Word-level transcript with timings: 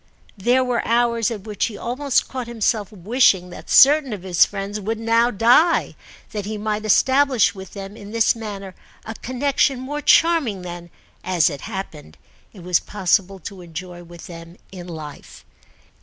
There 0.35 0.63
were 0.63 0.83
hours 0.83 1.29
at 1.29 1.41
which 1.43 1.65
he 1.65 1.77
almost 1.77 2.27
caught 2.27 2.47
himself 2.47 2.91
wishing 2.91 3.51
that 3.51 3.69
certain 3.69 4.13
of 4.13 4.23
his 4.23 4.45
friends 4.47 4.79
would 4.79 4.97
now 4.99 5.29
die, 5.29 5.95
that 6.31 6.47
he 6.47 6.57
might 6.57 6.85
establish 6.85 7.53
with 7.53 7.73
them 7.73 7.95
in 7.95 8.09
this 8.09 8.35
manner 8.35 8.73
a 9.05 9.13
connexion 9.13 9.79
more 9.79 10.01
charming 10.01 10.63
than, 10.63 10.89
as 11.23 11.51
it 11.51 11.61
happened, 11.61 12.17
it 12.51 12.63
was 12.63 12.79
possible 12.79 13.37
to 13.41 13.61
enjoy 13.61 14.03
with 14.03 14.25
them 14.25 14.57
in 14.71 14.87
life. 14.87 15.45